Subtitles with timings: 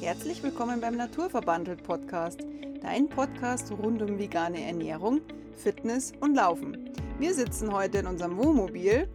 [0.00, 2.40] Herzlich willkommen beim Naturverbandelt Podcast,
[2.80, 5.20] dein Podcast rund um vegane Ernährung,
[5.58, 6.88] Fitness und Laufen.
[7.18, 9.06] Wir sitzen heute in unserem Wohnmobil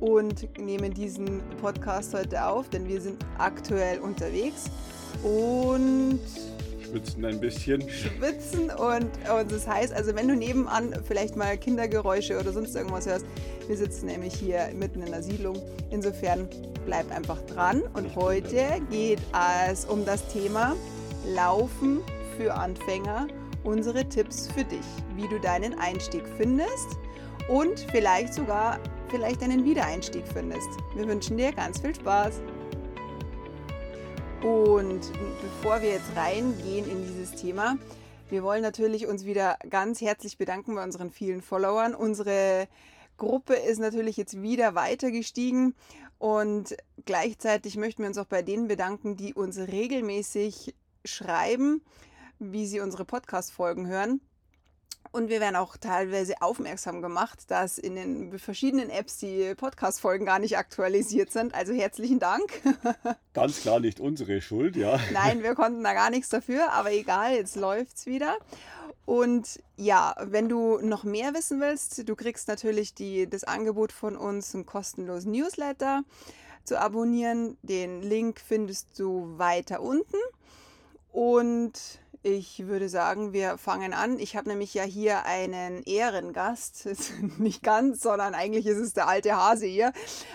[0.00, 4.64] und nehmen diesen Podcast heute auf, denn wir sind aktuell unterwegs
[5.22, 6.18] und
[6.92, 7.88] schwitzen ein bisschen.
[7.88, 13.06] Schwitzen und, und das heißt, also wenn du nebenan vielleicht mal Kindergeräusche oder sonst irgendwas
[13.06, 13.26] hörst,
[13.72, 15.56] wir sitzen nämlich hier mitten in der Siedlung.
[15.90, 16.46] Insofern
[16.84, 19.18] bleib einfach dran und heute geht
[19.70, 20.76] es um das Thema
[21.24, 22.02] Laufen
[22.36, 23.28] für Anfänger.
[23.64, 24.84] Unsere Tipps für dich,
[25.16, 26.98] wie du deinen Einstieg findest
[27.48, 30.68] und vielleicht sogar vielleicht deinen Wiedereinstieg findest.
[30.94, 32.42] Wir wünschen dir ganz viel Spaß.
[34.42, 35.00] Und
[35.40, 37.78] bevor wir jetzt reingehen in dieses Thema,
[38.28, 41.94] wir wollen natürlich uns wieder ganz herzlich bedanken bei unseren vielen Followern.
[41.94, 42.68] Unsere
[43.22, 45.76] Gruppe ist natürlich jetzt wieder weiter gestiegen
[46.18, 51.82] und gleichzeitig möchten wir uns auch bei denen bedanken, die uns regelmäßig schreiben,
[52.40, 54.20] wie sie unsere Podcast-Folgen hören.
[55.12, 60.40] Und wir werden auch teilweise aufmerksam gemacht, dass in den verschiedenen Apps die Podcast-Folgen gar
[60.40, 61.54] nicht aktualisiert sind.
[61.54, 62.50] Also herzlichen Dank.
[63.34, 64.98] Ganz klar nicht unsere Schuld, ja.
[65.12, 68.36] Nein, wir konnten da gar nichts dafür, aber egal, jetzt läuft es wieder.
[69.04, 74.16] Und ja, wenn du noch mehr wissen willst, du kriegst natürlich die, das Angebot von
[74.16, 76.04] uns, einen kostenlosen Newsletter
[76.64, 77.56] zu abonnieren.
[77.62, 80.16] Den Link findest du weiter unten.
[81.10, 81.72] Und
[82.24, 84.20] ich würde sagen, wir fangen an.
[84.20, 86.88] Ich habe nämlich ja hier einen Ehrengast.
[87.38, 89.92] Nicht ganz, sondern eigentlich ist es der alte Hase hier,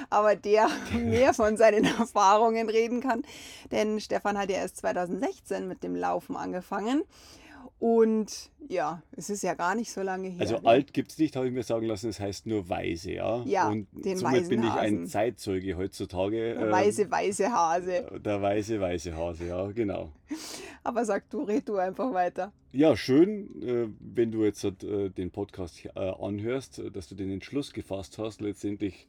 [0.10, 3.24] aber der mehr von seinen Erfahrungen reden kann.
[3.72, 7.04] Denn Stefan hat ja erst 2016 mit dem Laufen angefangen.
[7.80, 10.42] Und ja, es ist ja gar nicht so lange her.
[10.42, 10.66] Also ne?
[10.66, 13.44] alt gibt es nicht, habe ich mir sagen lassen, es heißt nur weise, ja.
[13.46, 16.56] Ja, und den somit bin ich ein Zeitzeuge heutzutage.
[16.56, 18.20] Der weise, weise Hase.
[18.20, 20.12] Der weise, weise Hase, ja, genau.
[20.84, 22.52] Aber sag du, red du einfach weiter.
[22.72, 27.74] Ja, schön, äh, wenn du jetzt äh, den Podcast äh, anhörst, dass du den Entschluss
[27.74, 29.08] gefasst hast, letztendlich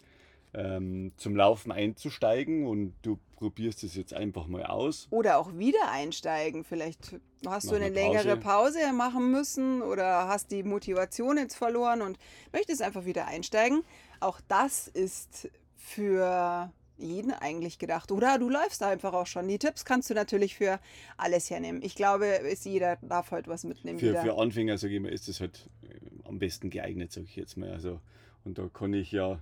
[0.54, 5.06] ähm, zum Laufen einzusteigen und du probierst es jetzt einfach mal aus.
[5.10, 6.64] Oder auch wieder einsteigen.
[6.64, 7.12] Vielleicht
[7.46, 8.78] hast Mach du eine eine längere Pause.
[8.80, 12.18] Pause machen müssen oder hast die Motivation jetzt verloren und
[12.52, 13.84] möchtest einfach wieder einsteigen.
[14.20, 18.10] Auch das ist für jeden eigentlich gedacht.
[18.10, 19.46] Oder du läufst einfach auch schon.
[19.48, 20.80] Die Tipps kannst du natürlich für
[21.16, 21.80] alles hernehmen.
[21.82, 23.98] Ich glaube, ist jeder darf heute was mitnehmen.
[23.98, 25.94] Für, für Anfänger, sage ich mal, ist es halt äh,
[26.24, 27.70] am besten geeignet, sage ich jetzt mal.
[27.70, 28.00] Also,
[28.44, 29.40] und da kann ich ja,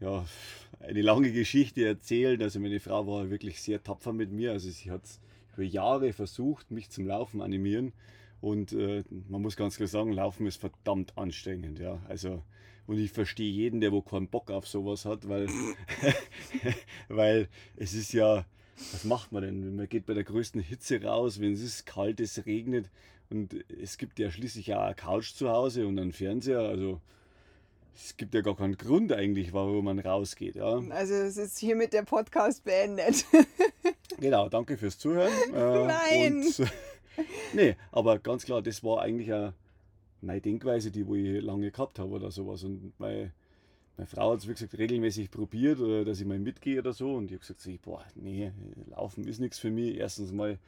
[0.00, 0.26] ja
[0.80, 2.40] eine lange Geschichte erzählen.
[2.42, 4.52] Also meine Frau war wirklich sehr tapfer mit mir.
[4.52, 5.02] Also sie hat
[5.54, 7.92] über Jahre versucht, mich zum Laufen animieren.
[8.40, 11.78] Und äh, man muss ganz klar sagen, Laufen ist verdammt anstrengend.
[11.78, 12.00] Ja.
[12.08, 12.42] Also,
[12.86, 15.48] und ich verstehe jeden, der wo keinen Bock auf sowas hat, weil,
[17.08, 18.44] weil es ist ja,
[18.92, 19.76] was macht man denn?
[19.76, 22.90] Man geht bei der größten Hitze raus, wenn es ist kalt, es regnet.
[23.30, 26.60] Und es gibt ja schließlich auch eine Couch zu Hause und einen Fernseher.
[26.60, 27.00] Also
[27.96, 30.56] es gibt ja gar keinen Grund eigentlich, warum man rausgeht.
[30.56, 30.82] Ja.
[30.90, 33.24] Also es ist hiermit der Podcast beendet.
[34.18, 35.30] Genau, danke fürs Zuhören.
[35.52, 36.36] Äh, Nein.
[36.36, 36.72] Und,
[37.52, 39.52] nee, aber ganz klar, das war eigentlich auch
[40.22, 42.64] meine Denkweise, die wo ich lange gehabt habe oder sowas.
[42.64, 43.32] Und meine,
[43.98, 47.14] meine Frau hat es, wie gesagt, regelmäßig probiert, oder dass ich mal mitgehe oder so.
[47.14, 48.52] Und ich habe gesagt, so, boah, nee,
[48.88, 49.98] Laufen ist nichts für mich.
[49.98, 50.58] Erstens mal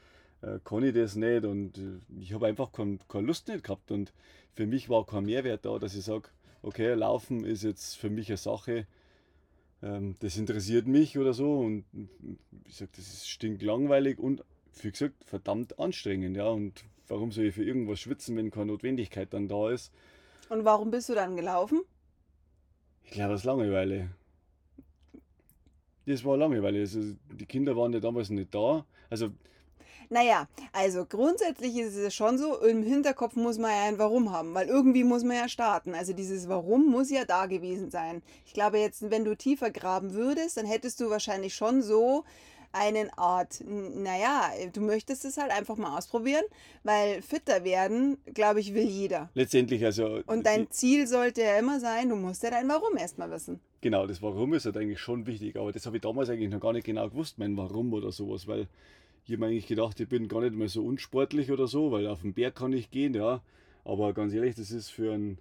[0.42, 3.90] äh, kann ich das nicht und äh, ich habe einfach kein, keine Lust nicht gehabt.
[3.90, 4.12] Und
[4.52, 6.28] für mich war kein Mehrwert da, dass ich sage,
[6.62, 8.86] okay, Laufen ist jetzt für mich eine Sache,
[9.82, 11.58] ähm, das interessiert mich oder so.
[11.58, 11.84] Und
[12.66, 14.44] ich sage, das ist stinklangweilig und
[14.82, 16.36] wie gesagt, verdammt anstrengend.
[16.36, 16.48] Ja.
[16.48, 19.92] Und warum soll ich für irgendwas schwitzen, wenn keine Notwendigkeit dann da ist?
[20.48, 21.82] Und warum bist du dann gelaufen?
[23.04, 24.10] Ich glaube, aus Langeweile.
[26.06, 26.80] Das war Langeweile.
[26.80, 27.00] Also,
[27.32, 28.86] die Kinder waren ja damals nicht da.
[29.10, 29.30] Also,
[30.10, 34.54] Naja, also grundsätzlich ist es schon so, im Hinterkopf muss man ja ein Warum haben,
[34.54, 35.94] weil irgendwie muss man ja starten.
[35.94, 38.22] Also dieses Warum muss ja da gewesen sein.
[38.46, 42.24] Ich glaube jetzt, wenn du tiefer graben würdest, dann hättest du wahrscheinlich schon so
[42.72, 46.44] einen Art, naja, du möchtest es halt einfach mal ausprobieren,
[46.84, 49.30] weil fitter werden, glaube ich, will jeder.
[49.34, 50.20] letztendlich, also.
[50.26, 53.60] Und dein Ziel sollte ja immer sein, du musst ja dein Warum erstmal wissen.
[53.80, 56.60] Genau, das Warum ist halt eigentlich schon wichtig, aber das habe ich damals eigentlich noch
[56.60, 58.68] gar nicht genau gewusst, mein Warum oder sowas, weil
[59.28, 62.06] ich habe mir eigentlich gedacht, ich bin gar nicht mehr so unsportlich oder so, weil
[62.06, 63.42] auf den Berg kann ich gehen, ja.
[63.84, 65.38] Aber ganz ehrlich, das ist für einen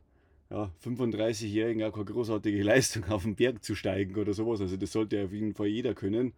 [0.49, 4.59] ja, 35-Jährigen auch keine großartige Leistung, auf den Berg zu steigen oder sowas.
[4.59, 6.33] Also das sollte auf jeden Fall jeder können.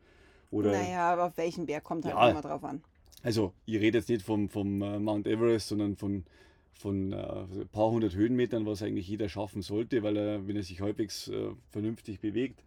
[0.51, 2.29] Oder, Naja, aber auf welchen Berg kommt halt Ja.
[2.29, 2.83] immer drauf an.
[3.23, 6.25] Also ich rede jetzt nicht vom, vom äh, Mount Everest, sondern von,
[6.73, 10.63] von äh, ein paar hundert Höhenmetern, was eigentlich jeder schaffen sollte, weil er, wenn er
[10.63, 12.63] sich halbwegs äh, vernünftig bewegt.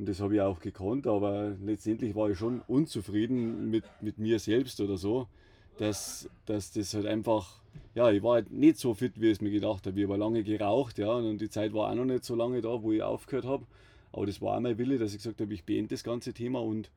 [0.00, 4.38] Und das habe ich auch gekonnt, aber letztendlich war ich schon unzufrieden mit, mit mir
[4.38, 5.28] selbst oder so,
[5.76, 7.60] dass, dass das halt einfach,
[7.94, 10.00] ja, ich war halt nicht so fit, wie ich es mir gedacht habe.
[10.00, 12.82] Ich habe lange geraucht, ja, und die Zeit war auch noch nicht so lange da,
[12.82, 13.66] wo ich aufgehört habe.
[14.10, 16.62] Aber das war auch mein Wille, dass ich gesagt habe, ich beende das ganze Thema
[16.62, 16.90] und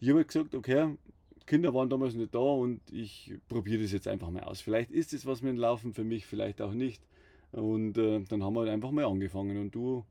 [0.00, 0.96] ich habe halt gesagt, okay,
[1.44, 4.62] Kinder waren damals nicht da und ich probiere das jetzt einfach mal aus.
[4.62, 7.02] Vielleicht ist es was mit dem Laufen für mich, vielleicht auch nicht.
[7.52, 10.06] Und äh, dann haben wir halt einfach mal angefangen und du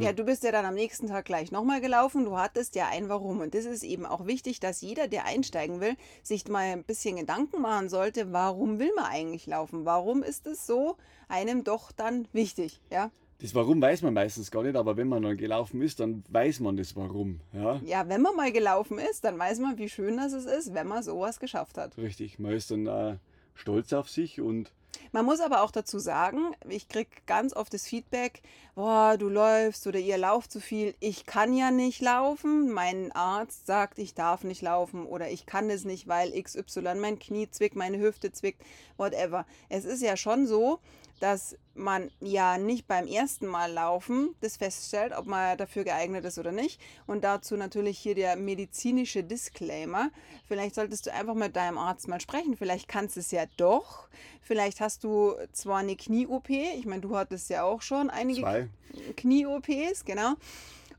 [0.00, 2.24] ja, du bist ja dann am nächsten Tag gleich nochmal gelaufen.
[2.24, 3.40] Du hattest ja ein Warum.
[3.40, 7.16] Und das ist eben auch wichtig, dass jeder, der einsteigen will, sich mal ein bisschen
[7.16, 9.84] Gedanken machen sollte, warum will man eigentlich laufen?
[9.84, 10.96] Warum ist es so
[11.28, 12.80] einem doch dann wichtig?
[12.90, 13.10] Ja?
[13.40, 16.60] Das Warum weiß man meistens gar nicht, aber wenn man dann gelaufen ist, dann weiß
[16.60, 17.40] man das Warum.
[17.54, 20.86] Ja, ja wenn man mal gelaufen ist, dann weiß man, wie schön das ist, wenn
[20.86, 21.96] man sowas geschafft hat.
[21.96, 23.16] Richtig, man ist dann äh,
[23.54, 24.72] stolz auf sich und
[25.12, 28.42] man muss aber auch dazu sagen, ich kriege ganz oft das Feedback,
[28.74, 30.94] boah, du läufst oder ihr lauft zu viel.
[31.00, 32.70] Ich kann ja nicht laufen.
[32.70, 37.18] Mein Arzt sagt, ich darf nicht laufen oder ich kann es nicht, weil XY mein
[37.18, 38.62] Knie zwickt, meine Hüfte zwickt,
[38.96, 39.46] whatever.
[39.68, 40.78] Es ist ja schon so,
[41.20, 46.38] dass man ja nicht beim ersten Mal laufen das feststellt, ob man dafür geeignet ist
[46.38, 46.80] oder nicht.
[47.06, 50.10] Und dazu natürlich hier der medizinische Disclaimer.
[50.48, 52.56] Vielleicht solltest du einfach mit deinem Arzt mal sprechen.
[52.56, 54.08] Vielleicht kannst du es ja doch.
[54.40, 56.48] Vielleicht hast du zwar eine Knie-OP.
[56.48, 58.68] Ich meine, du hattest ja auch schon einige
[59.16, 60.34] Knie-OPs, genau.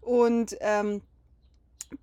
[0.02, 1.02] Und ähm,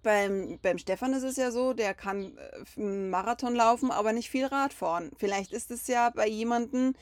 [0.02, 4.30] beim, beim Stefan ist es ja so, der kann äh, einen Marathon laufen, aber nicht
[4.30, 5.10] viel Rad fahren.
[5.16, 6.94] Vielleicht ist es ja bei jemandem,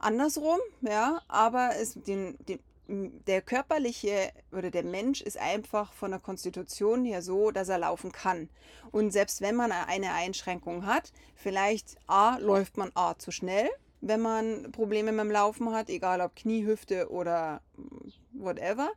[0.00, 2.60] andersrum, ja, aber es, den, den,
[3.26, 8.10] der körperliche oder der Mensch ist einfach von der Konstitution her so, dass er laufen
[8.10, 8.48] kann.
[8.90, 13.68] Und selbst wenn man eine Einschränkung hat, vielleicht A, läuft man A zu schnell,
[14.00, 17.60] wenn man Probleme mit dem Laufen hat, egal ob Knie, Hüfte oder
[18.32, 18.90] whatever.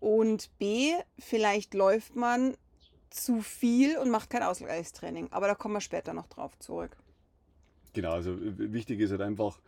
[0.00, 2.56] Und B, vielleicht läuft man
[3.10, 5.28] zu viel und macht kein Ausgleichstraining.
[5.30, 6.96] Aber da kommen wir später noch drauf zurück.
[7.92, 9.60] Genau, also wichtig ist halt einfach,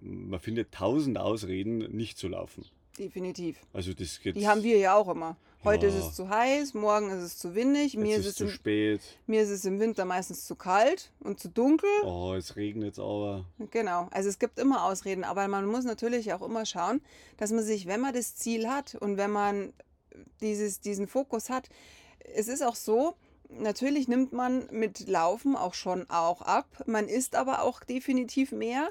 [0.00, 2.64] man findet tausend Ausreden, nicht zu laufen.
[2.98, 3.58] Definitiv.
[3.72, 5.36] Also das Die haben wir ja auch immer.
[5.62, 5.92] Heute ja.
[5.92, 8.50] ist es zu heiß, morgen ist es zu windig, mir ist, ist, es zu im,
[8.50, 9.00] spät.
[9.26, 11.90] Mir ist es im Winter meistens zu kalt und zu dunkel.
[12.02, 13.44] Oh, es regnet aber.
[13.70, 17.02] Genau, also es gibt immer Ausreden, aber man muss natürlich auch immer schauen,
[17.36, 19.74] dass man sich, wenn man das Ziel hat und wenn man
[20.40, 21.68] dieses, diesen Fokus hat,
[22.34, 23.14] es ist auch so,
[23.50, 28.90] natürlich nimmt man mit Laufen auch schon auch ab, man isst aber auch definitiv mehr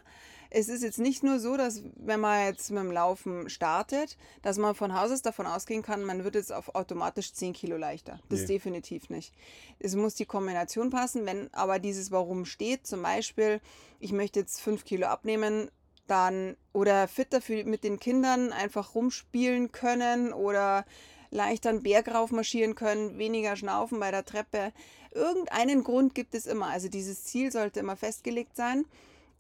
[0.52, 4.58] es ist jetzt nicht nur so, dass wenn man jetzt mit dem Laufen startet, dass
[4.58, 8.20] man von Haus aus davon ausgehen kann, man wird jetzt auf automatisch 10 Kilo leichter.
[8.30, 8.48] Das nee.
[8.48, 9.34] definitiv nicht.
[9.80, 11.26] Es muss die Kombination passen.
[11.26, 13.62] Wenn aber dieses Warum steht, zum Beispiel,
[14.00, 15.70] ich möchte jetzt 5 Kilo abnehmen,
[16.08, 20.86] dann oder fitter für, mit den Kindern einfach rumspielen können oder
[21.30, 24.74] leichter einen Berg raufmarschieren können, weniger schnaufen bei der Treppe.
[25.12, 26.68] Irgendeinen Grund gibt es immer.
[26.68, 28.86] Also dieses Ziel sollte immer festgelegt sein.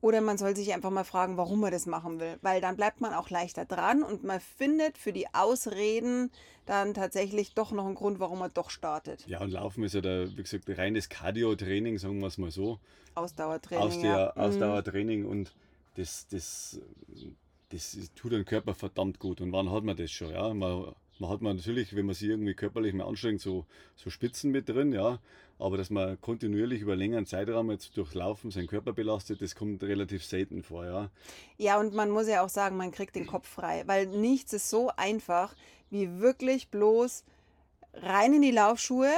[0.01, 2.38] Oder man soll sich einfach mal fragen, warum man das machen will.
[2.42, 6.31] Weil dann bleibt man auch leichter dran und man findet für die Ausreden
[6.66, 9.25] dann tatsächlich doch noch einen Grund, warum man doch startet.
[9.28, 12.80] Ja, und Laufen ist ja, da, wie gesagt, reines Cardio-Training, sagen wir es mal so.
[13.16, 13.84] Ausdauertraining.
[13.84, 14.31] Aus ja.
[14.36, 14.42] Mhm.
[14.42, 15.54] Ausdauertraining und
[15.96, 16.80] das, das,
[17.69, 19.42] das tut den Körper verdammt gut.
[19.42, 20.31] Und wann hat man das schon?
[20.31, 20.54] Ja?
[20.54, 24.51] Man, man hat man natürlich, wenn man sich irgendwie körperlich mehr anstrengt, so, so Spitzen
[24.51, 25.19] mit drin, ja.
[25.57, 30.24] Aber dass man kontinuierlich über längeren Zeitraum jetzt durchlaufen seinen Körper belastet, das kommt relativ
[30.24, 31.10] selten vor, ja.
[31.58, 34.70] Ja, und man muss ja auch sagen, man kriegt den Kopf frei, weil nichts ist
[34.70, 35.55] so einfach,
[35.89, 37.25] wie wirklich bloß
[37.94, 39.12] rein in die Laufschuhe,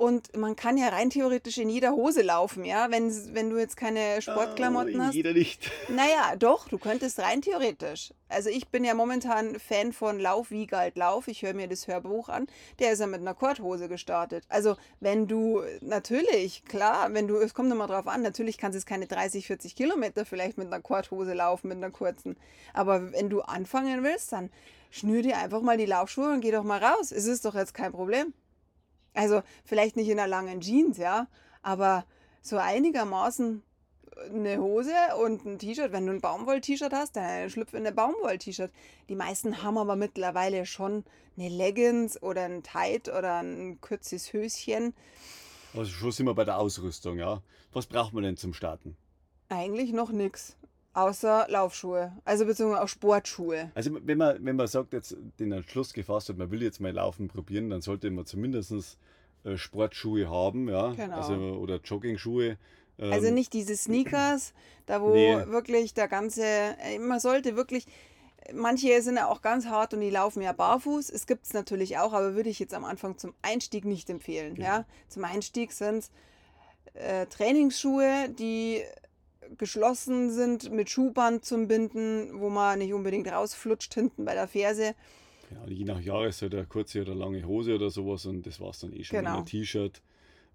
[0.00, 3.76] und man kann ja rein theoretisch in jeder Hose laufen, ja, wenn, wenn du jetzt
[3.76, 5.14] keine Sportklamotten oh, hast.
[5.14, 5.70] Jeder nicht.
[5.90, 8.14] Naja, doch, du könntest rein theoretisch.
[8.30, 11.28] Also ich bin ja momentan Fan von Lauf wie galt Lauf.
[11.28, 12.46] Ich höre mir das Hörbuch an.
[12.78, 14.44] Der ist ja mit einer Korthose gestartet.
[14.48, 18.78] Also wenn du, natürlich, klar, wenn du, es kommt immer drauf an, natürlich kannst du
[18.78, 22.38] es keine 30, 40 Kilometer vielleicht mit einer Korthose laufen, mit einer kurzen.
[22.72, 24.48] Aber wenn du anfangen willst, dann
[24.90, 27.12] schnür dir einfach mal die Laufschuhe und geh doch mal raus.
[27.12, 28.32] Es ist doch jetzt kein Problem.
[29.14, 31.26] Also vielleicht nicht in einer langen Jeans, ja,
[31.62, 32.04] aber
[32.42, 33.62] so einigermaßen
[34.28, 35.92] eine Hose und ein T-Shirt.
[35.92, 38.70] Wenn du ein Baumwoll-T-Shirt hast, dann schlüpf in eine Baumwoll-T-Shirt.
[39.08, 41.04] Die meisten haben aber mittlerweile schon
[41.36, 44.94] eine Leggings oder ein Tight oder ein kurzes Höschen.
[45.74, 47.42] Also schon sind wir bei der Ausrüstung, ja.
[47.72, 48.96] Was braucht man denn zum Starten?
[49.48, 50.56] Eigentlich noch nichts.
[50.92, 53.70] Außer Laufschuhe, also beziehungsweise auch Sportschuhe.
[53.74, 56.92] Also wenn man, wenn man sagt, jetzt den Entschluss gefasst hat, man will jetzt mal
[56.92, 58.98] Laufen probieren, dann sollte man zumindest
[59.44, 60.90] äh, Sportschuhe haben, ja.
[60.90, 61.16] Genau.
[61.16, 62.58] Also, oder Joggingschuhe.
[62.98, 64.52] Ähm, also nicht diese Sneakers,
[64.86, 65.46] da wo nee.
[65.46, 67.86] wirklich der ganze, äh, man sollte wirklich,
[68.52, 71.10] Manche sind ja auch ganz hart und die laufen ja barfuß.
[71.10, 74.54] Es gibt es natürlich auch, aber würde ich jetzt am Anfang zum Einstieg nicht empfehlen.
[74.54, 74.66] Genau.
[74.66, 74.84] Ja?
[75.08, 76.10] Zum Einstieg sind
[76.94, 78.82] äh, Trainingsschuhe, die
[79.58, 84.94] geschlossen sind mit Schuhband zum Binden, wo man nicht unbedingt rausflutscht hinten bei der Ferse.
[85.48, 88.80] Genau, je nach Jahreszeit eine kurze oder lange Hose oder sowas und das war es
[88.80, 89.18] dann eh schon.
[89.18, 89.38] Genau.
[89.38, 90.00] Ein T-Shirt.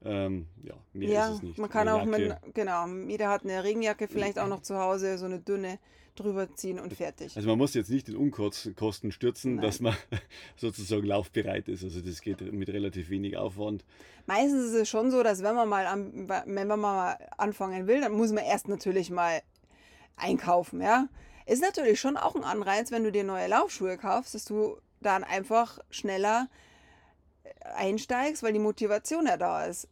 [0.03, 1.57] Ähm, ja, mehr Ja, ist es nicht.
[1.57, 5.17] man kann Eine auch mit, genau, jeder hat eine Regenjacke vielleicht auch noch zu Hause,
[5.17, 5.79] so eine dünne
[6.15, 7.35] drüber ziehen und fertig.
[7.35, 9.63] Also man muss jetzt nicht in Unkosten stürzen, Nein.
[9.65, 9.95] dass man
[10.57, 11.83] sozusagen laufbereit ist.
[11.83, 13.83] Also das geht mit relativ wenig Aufwand.
[14.25, 18.01] Meistens ist es schon so, dass wenn man mal, am, wenn man mal anfangen will,
[18.01, 19.41] dann muss man erst natürlich mal
[20.15, 21.07] einkaufen, ja.
[21.45, 25.23] Ist natürlich schon auch ein Anreiz, wenn du dir neue Laufschuhe kaufst, dass du dann
[25.23, 26.49] einfach schneller
[27.75, 29.87] einsteigst, weil die Motivation ja da ist.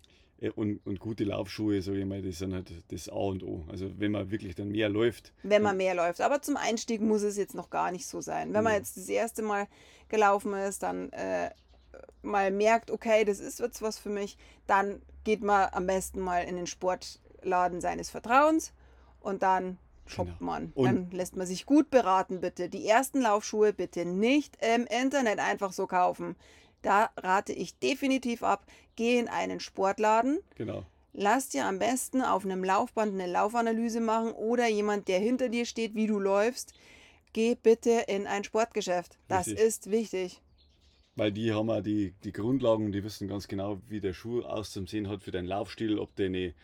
[0.55, 3.63] Und, und gute Laufschuhe, sage ich mal, das sind halt das A und O.
[3.69, 6.19] Also wenn man wirklich dann mehr läuft, Wenn man mehr läuft.
[6.19, 8.53] Aber zum Einstieg muss es jetzt noch gar nicht so sein.
[8.53, 8.79] Wenn man Nee.
[8.79, 9.67] jetzt das erste Mal
[10.09, 11.49] gelaufen ist, dann äh,
[12.23, 14.37] mal merkt, okay, das ist jetzt was für mich,
[14.67, 18.73] dann geht man am besten mal in den Sportladen seines Vertrauens
[19.21, 20.51] und dann shoppt Genau.
[20.51, 20.71] man.
[20.75, 22.67] Und- dann lässt man sich gut beraten, bitte.
[22.67, 26.35] Die ersten Laufschuhe bitte nicht im Internet einfach so kaufen.
[26.83, 28.67] Da rate ich definitiv ab.
[28.95, 30.85] Geh in einen Sportladen, genau.
[31.13, 35.65] Lass dir am besten auf einem Laufband eine Laufanalyse machen oder jemand, der hinter dir
[35.65, 36.73] steht, wie du läufst.
[37.33, 39.17] Geh bitte in ein Sportgeschäft.
[39.27, 39.63] Das Richtig.
[39.63, 40.41] ist wichtig.
[41.15, 45.07] Weil die haben auch die, die Grundlagen, die wissen ganz genau, wie der Schuh auszusehen
[45.07, 46.55] hat für deinen Laufstil, ob deine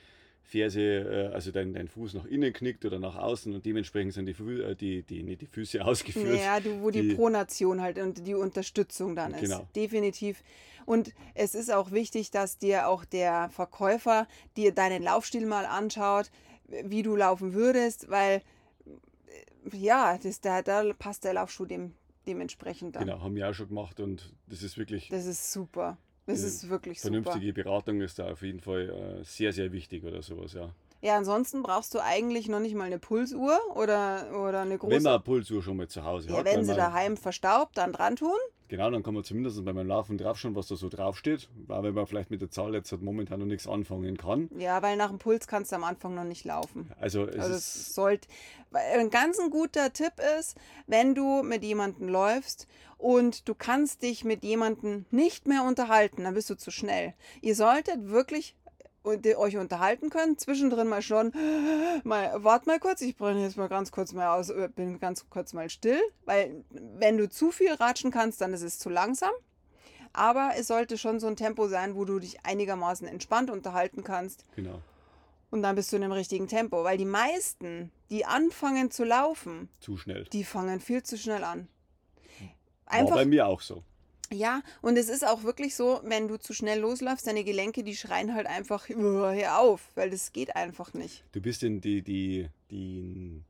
[0.50, 4.26] Ferse, äh, also dein, dein Fuß nach innen knickt oder nach außen und dementsprechend sind
[4.26, 6.40] die, Fü äh, die, die, nicht die Füße ausgeführt.
[6.40, 9.42] Ja, du, wo die, die- Pronation halt und die Unterstützung dann ist.
[9.42, 9.68] Genau.
[9.76, 10.42] Definitiv.
[10.86, 14.28] Und es ist auch wichtig, dass dir auch der Verkäufer
[14.58, 16.32] dir deinen Laufstil mal anschaut,
[16.84, 18.42] wie du laufen würdest, weil
[19.72, 21.94] äh, ja, das, da, da passt der Laufschuh dem,
[22.28, 23.06] dementsprechend dann.
[23.06, 25.98] Genau, haben wir auch schon gemacht und das ist wirklich Das ist super.
[26.30, 27.14] Das ist wirklich super.
[27.14, 30.70] vernünftige Beratung ist da auf jeden Fall äh, sehr, sehr wichtig oder sowas, ja.
[31.02, 34.96] Ja, ansonsten brauchst du eigentlich noch nicht mal eine Pulsuhr oder, oder eine große.
[34.96, 37.94] Wenn man eine Pulsuhr schon mal zu Hause ja, hat, wenn sie daheim verstaubt, dann
[37.94, 38.38] dran tun.
[38.68, 41.50] Genau, dann kann man zumindest bei meinem Laufen draufschauen, was da so draufsteht.
[41.66, 44.48] Weil wenn man vielleicht mit der Zahl jetzt halt momentan noch nichts anfangen kann.
[44.58, 46.92] Ja, weil nach dem Puls kannst du am Anfang noch nicht laufen.
[47.00, 47.58] Also es Also
[47.94, 48.28] sollte.
[48.72, 50.56] Ein ganz ein guter Tipp ist,
[50.86, 52.68] wenn du mit jemandem läufst
[53.00, 57.16] und du kannst dich mit jemandem nicht mehr unterhalten, dann bist du zu schnell.
[57.42, 58.56] Ihr solltet wirklich
[59.02, 61.32] und- euch unterhalten können, zwischendrin mal schon,
[62.04, 65.28] mal, wart mal kurz, ich bringe jetzt mal ganz kurz mal aus, äh, bin ganz
[65.30, 69.32] kurz mal still, weil wenn du zu viel ratschen kannst, dann ist es zu langsam.
[70.12, 74.44] Aber es sollte schon so ein Tempo sein, wo du dich einigermaßen entspannt unterhalten kannst.
[74.56, 74.82] genau
[75.52, 76.84] Und dann bist du in dem richtigen Tempo.
[76.84, 80.24] Weil die meisten, die anfangen zu laufen, zu schnell.
[80.34, 81.68] die fangen viel zu schnell an.
[82.90, 83.84] War Einfach, bei mir auch so.
[84.32, 87.96] ja, und es ist auch wirklich so, wenn du zu schnell losläufst, deine Gelenke, die
[87.96, 91.24] schreien halt einfach, "Uah, hör auf, weil das geht einfach nicht.
[91.32, 93.42] Du bist in die, die, die,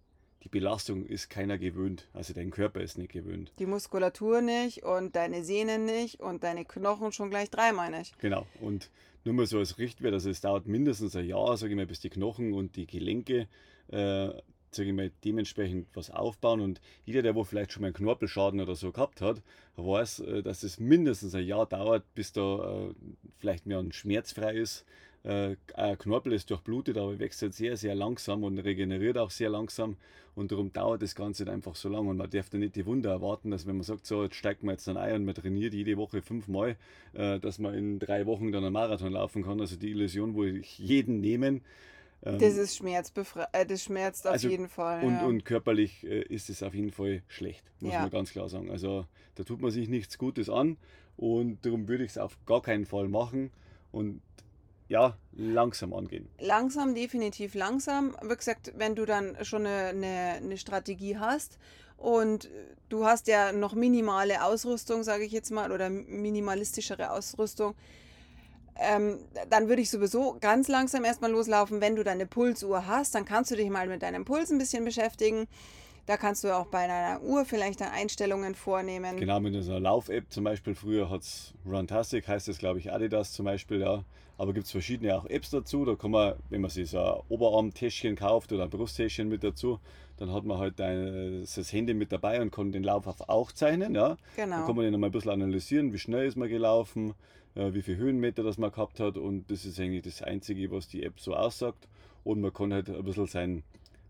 [0.44, 2.08] die Belastung ist keiner gewöhnt.
[2.14, 3.52] Also dein Körper ist nicht gewöhnt.
[3.60, 8.18] Die Muskulatur nicht und deine Sehnen nicht und deine Knochen schon gleich dreimal nicht.
[8.20, 8.46] Genau.
[8.62, 8.90] Und
[9.26, 12.00] nur mal so als Richtwert, also es dauert mindestens ein Jahr, sage ich mal, bis
[12.00, 13.48] die Knochen und die Gelenke,
[13.92, 14.30] äh,
[14.76, 16.60] sage ich mal, dementsprechend was aufbauen.
[16.60, 19.42] Und jeder, der wo vielleicht schon mal einen Knorpelschaden oder so gehabt hat,
[19.76, 22.94] weiß, äh, dass es mindestens ein Jahr dauert, bis da äh,
[23.38, 24.86] vielleicht mehr ein schmerzfrei ist.
[25.24, 29.50] Äh, ein Knorpel ist durchblutet, aber wächst halt sehr, sehr langsam und regeneriert auch sehr
[29.50, 29.98] langsam.
[30.36, 32.10] Und darum dauert das Ganze einfach so lange.
[32.10, 34.64] Und man darf da nicht die Wunder erwarten, dass wenn man sagt, so, jetzt steigt
[34.64, 36.78] man jetzt dann ein und man trainiert jede Woche fünfmal,
[37.14, 39.60] äh, dass man in drei Wochen dann einen Marathon laufen kann.
[39.60, 41.62] Also die Illusion, wo ich jeden nehmen.
[42.24, 45.04] Ähm, Das ist schmerzbefrei äh, das schmerzt auf Also, jeden Fall.
[45.04, 45.26] und, ja.
[45.26, 48.02] und körperlich äh, ist es auf jeden Fall schlecht, muss Ja.
[48.02, 48.70] man ganz klar sagen.
[48.72, 50.78] Also da tut man sich nichts Gutes an
[51.18, 53.52] und darum würde ich es auf gar keinen Fall machen
[53.92, 54.22] und
[54.90, 56.28] ja, langsam angehen.
[56.40, 58.16] Langsam, definitiv langsam.
[58.24, 60.08] Wie gesagt, wenn du dann schon eine, eine,
[60.38, 61.60] eine Strategie hast
[61.96, 62.50] und
[62.90, 67.76] du hast ja noch minimale Ausrüstung, sage ich jetzt mal, oder minimalistischere Ausrüstung,
[68.80, 69.18] ähm,
[69.50, 71.82] dann würde ich sowieso ganz langsam erstmal loslaufen.
[71.82, 74.86] Wenn du deine Pulsuhr hast, dann kannst du dich mal mit deinem Puls ein bisschen
[74.86, 75.48] beschäftigen.
[76.06, 79.18] Da kannst du auch bei deiner Uhr vielleicht dann Einstellungen vornehmen.
[79.18, 82.92] Genau, mit so einer Lauf-App zum Beispiel, früher hat es Runtastic, heißt das glaube ich
[82.92, 84.04] Adidas zum Beispiel, ja.
[84.38, 85.84] Aber gibt es verschiedene auch Apps dazu.
[85.84, 89.80] Da kann man, wenn man sich so ein Oberarmtäschchen kauft oder ein Brusttäschchen mit dazu,
[90.18, 93.94] dann hat man halt ein, das Handy mit dabei und kann den Lauf auf aufzeichnen,
[93.94, 94.10] ja.
[94.10, 94.18] Dann
[94.50, 94.66] Genau.
[94.66, 97.14] kann man den nochmal ein bisschen analysieren, wie schnell ist man gelaufen,
[97.74, 101.04] wie viele Höhenmeter das man gehabt hat und das ist eigentlich das Einzige, was die
[101.04, 101.88] App so aussagt.
[102.24, 103.64] Und man kann halt ein bisschen seinen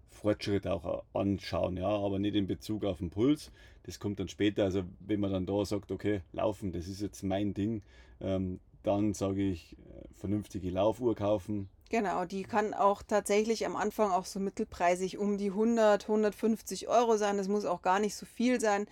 [0.09, 3.51] Fortschritt auch anschauen, ja, aber nicht in Bezug auf den Puls.
[3.83, 4.63] Das kommt dann später.
[4.63, 7.81] Also wenn man dann da sagt, okay, laufen, das ist jetzt mein Ding,
[8.19, 11.69] ähm, dann sage ich, äh, vernünftige Laufuhr kaufen.
[11.89, 17.17] Genau, die kann auch tatsächlich am Anfang auch so mittelpreisig um die 100, 150 Euro
[17.17, 17.37] sein.
[17.37, 18.87] Das muss auch gar nicht so viel sein.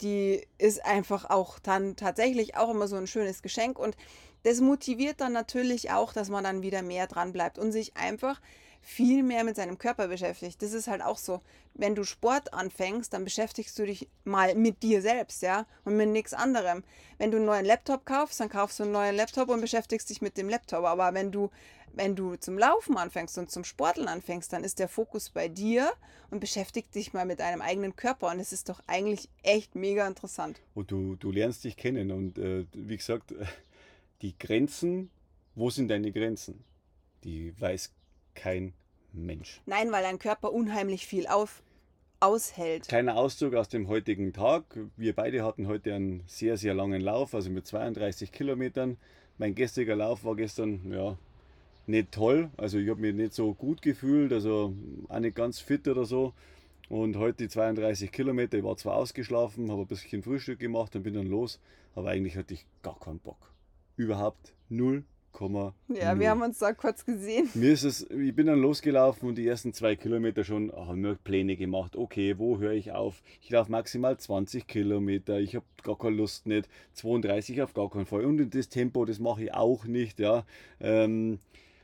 [0.00, 3.96] Die ist einfach auch dann tatsächlich auch immer so ein schönes Geschenk und
[4.42, 8.40] das motiviert dann natürlich auch, dass man dann wieder mehr dran bleibt und sich einfach
[8.86, 10.62] viel mehr mit seinem Körper beschäftigt.
[10.62, 11.40] Das ist halt auch so.
[11.74, 16.08] Wenn du Sport anfängst, dann beschäftigst du dich mal mit dir selbst, ja, und mit
[16.10, 16.84] nichts anderem.
[17.18, 20.22] Wenn du einen neuen Laptop kaufst, dann kaufst du einen neuen Laptop und beschäftigst dich
[20.22, 20.84] mit dem Laptop.
[20.84, 21.50] Aber wenn du,
[21.92, 25.92] wenn du zum Laufen anfängst und zum Sporteln anfängst, dann ist der Fokus bei dir
[26.30, 28.30] und beschäftigt dich mal mit deinem eigenen Körper.
[28.30, 30.60] Und es ist doch eigentlich echt mega interessant.
[30.74, 32.10] Und du, du lernst dich kennen.
[32.10, 33.34] Und äh, wie gesagt,
[34.22, 35.10] die Grenzen,
[35.54, 36.64] wo sind deine Grenzen?
[37.24, 37.92] Die weiß
[38.34, 38.74] kein
[39.12, 39.60] Mensch.
[39.66, 41.62] Nein, weil dein Körper unheimlich viel auf,
[42.20, 42.88] aushält.
[42.88, 44.64] Kleiner Auszug aus dem heutigen Tag.
[44.96, 48.98] Wir beide hatten heute einen sehr, sehr langen Lauf, also mit 32 Kilometern.
[49.38, 51.18] Mein gestriger Lauf war gestern, ja,
[51.88, 52.50] nicht toll.
[52.56, 54.74] Also ich habe mich nicht so gut gefühlt, also
[55.08, 56.34] auch nicht ganz fit oder so.
[56.88, 61.02] Und heute die 32 Kilometer, ich war zwar ausgeschlafen, habe ein bisschen Frühstück gemacht und
[61.02, 61.60] bin dann los,
[61.94, 63.52] aber eigentlich hatte ich gar keinen Bock.
[63.96, 65.04] Überhaupt null
[65.88, 67.48] ja, wir haben uns da kurz gesehen.
[67.54, 71.14] Mir ist es, ich bin dann losgelaufen und die ersten zwei Kilometer schon haben mir
[71.16, 71.94] Pläne gemacht.
[71.94, 73.22] Okay, wo höre ich auf?
[73.42, 75.38] Ich laufe maximal 20 Kilometer.
[75.38, 76.68] Ich habe gar keine Lust nicht.
[76.94, 78.24] 32 auf gar keinen Fall.
[78.24, 80.20] Und das Tempo, das mache ich auch nicht.
[80.20, 80.46] Ja.
[80.80, 81.38] Ähm,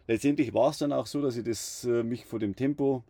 [0.06, 3.04] letztendlich war es dann auch so, dass ich das, äh, mich vor dem Tempo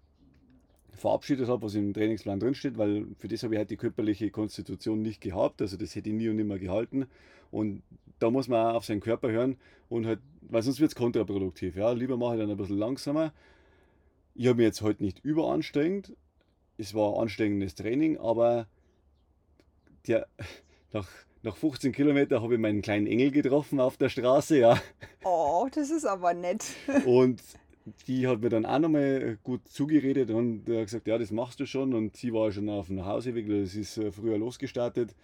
[0.94, 5.02] verabschiedet habe, was im Trainingsplan drinsteht, weil für das habe ich halt die körperliche Konstitution
[5.02, 5.62] nicht gehabt.
[5.62, 7.06] Also das hätte ich nie und nimmer gehalten.
[7.50, 7.82] Und
[8.18, 9.56] da muss man auch auf seinen Körper hören
[9.88, 11.76] und halt, weil sonst wird es kontraproduktiv.
[11.76, 11.92] Ja?
[11.92, 13.32] Lieber mache ich dann ein bisschen langsamer.
[14.34, 16.12] Ich habe mich jetzt heute nicht überanstrengt.
[16.78, 18.66] Es war anstrengendes Training, aber
[20.06, 20.26] der,
[20.92, 21.08] nach,
[21.42, 24.80] nach 15 Kilometern habe ich meinen kleinen Engel getroffen auf der Straße, ja.
[25.24, 26.64] Oh, das ist aber nett.
[27.04, 27.42] Und
[28.06, 31.66] die hat mir dann auch nochmal gut zugeredet und hat gesagt, ja, das machst du
[31.66, 31.94] schon.
[31.94, 35.16] Und sie war schon auf dem Nachhauseweg, das ist äh, früher losgestartet.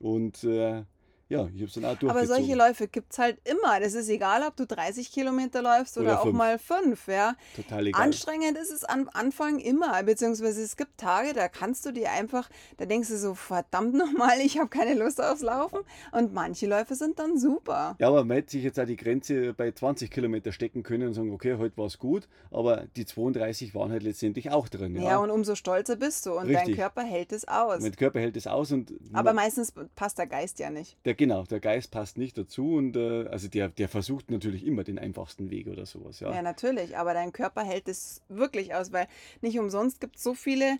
[0.00, 0.82] Und äh,
[1.28, 2.10] ja, ich habe es dann auch durchgezogen.
[2.10, 3.80] Aber solche Läufe gibt es halt immer.
[3.80, 7.08] Das ist egal, ob du 30 Kilometer läufst oder, oder auch mal fünf.
[7.08, 7.34] Ja.
[7.56, 8.02] Total egal.
[8.02, 10.02] Anstrengend ist es am Anfang immer.
[10.02, 14.38] Beziehungsweise es gibt Tage, da kannst du dir einfach, da denkst du so, verdammt nochmal,
[14.44, 15.80] ich habe keine Lust aufs Laufen.
[16.12, 17.96] Und manche Läufe sind dann super.
[17.98, 21.14] Ja, aber man hätte sich jetzt auch die Grenze bei 20 Kilometer stecken können und
[21.14, 22.28] sagen, okay, heute war es gut.
[22.50, 24.94] Aber die 32 waren halt letztendlich auch drin.
[24.96, 26.32] Ja, ja und umso stolzer bist du.
[26.32, 26.66] Und Richtig.
[26.66, 27.80] dein Körper hält es aus.
[27.80, 28.70] Mein Körper hält es aus.
[28.72, 30.98] Und aber meistens passt der Geist ja nicht.
[31.04, 34.84] Der genau, der Geist passt nicht dazu und äh, also der, der versucht natürlich immer
[34.84, 36.20] den einfachsten Weg oder sowas.
[36.20, 36.32] Ja.
[36.32, 39.08] ja, natürlich, aber dein Körper hält es wirklich aus, weil
[39.40, 40.78] nicht umsonst gibt es so viele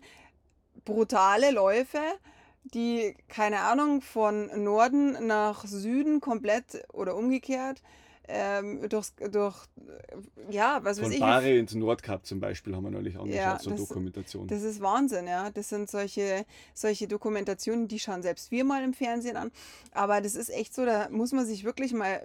[0.83, 1.99] brutale Läufe,
[2.73, 7.81] die, keine Ahnung, von Norden nach Süden komplett oder umgekehrt
[8.27, 9.55] ähm, durch, durch,
[10.49, 11.19] ja, was Von weiß ich.
[11.19, 14.47] Bari ins Nordkap zum Beispiel haben wir neulich angeschaut, ja, so das, Dokumentation.
[14.47, 15.49] Das ist Wahnsinn, ja.
[15.49, 19.51] Das sind solche, solche Dokumentationen, die schauen selbst wir mal im Fernsehen an.
[19.91, 22.21] Aber das ist echt so, da muss man sich wirklich mal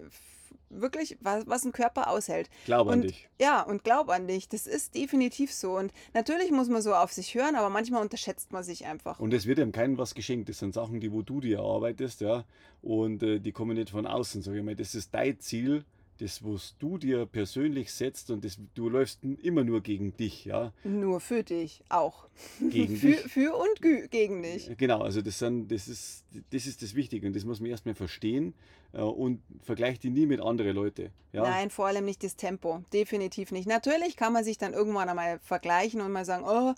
[0.71, 2.49] wirklich, was, was ein Körper aushält.
[2.65, 3.29] Glaub an und, dich.
[3.41, 4.49] Ja, und glaub an dich.
[4.49, 5.77] Das ist definitiv so.
[5.77, 9.21] Und natürlich muss man so auf sich hören, aber manchmal unterschätzt man sich einfach.
[9.21, 10.49] Und es wird einem keinem was geschenkt.
[10.49, 12.45] Das sind Sachen, die wo du dir erarbeitest, ja.
[12.83, 14.77] Und äh, die kommen nicht von außen, sage ich mal.
[14.77, 15.85] Das ist dein Ziel
[16.21, 20.73] das, was du dir persönlich setzt und das, du läufst immer nur gegen dich, ja.
[20.85, 22.29] Nur für dich auch.
[22.61, 23.21] Gegen für, dich.
[23.21, 24.71] Für und gegen dich.
[24.77, 27.95] Genau, also das, sind, das, ist, das ist das Wichtige und das muss man erstmal
[27.95, 28.55] verstehen
[28.93, 31.11] äh, und vergleicht die nie mit anderen Leuten.
[31.33, 31.43] Ja?
[31.43, 33.67] Nein, vor allem nicht das Tempo, definitiv nicht.
[33.67, 36.75] Natürlich kann man sich dann irgendwann einmal vergleichen und mal sagen, oh,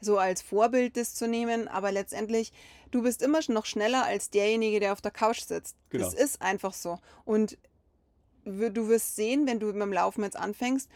[0.00, 2.52] so als Vorbild das zu nehmen, aber letztendlich,
[2.90, 5.76] du bist immer noch schneller als derjenige, der auf der Couch sitzt.
[5.90, 6.04] Genau.
[6.04, 6.98] Das ist einfach so.
[7.24, 7.58] Und
[8.44, 10.88] du wirst sehen, wenn du mit dem Laufen jetzt anfängst,